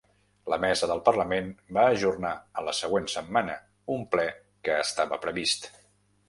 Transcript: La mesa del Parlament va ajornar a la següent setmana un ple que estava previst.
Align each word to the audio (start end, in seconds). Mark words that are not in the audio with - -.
La 0.51 0.57
mesa 0.61 0.87
del 0.91 1.01
Parlament 1.09 1.51
va 1.77 1.83
ajornar 1.97 2.31
a 2.61 2.63
la 2.69 2.73
següent 2.77 3.11
setmana 3.17 3.59
un 3.97 4.03
ple 4.17 4.27
que 4.69 4.81
estava 4.87 5.21
previst. 5.29 5.71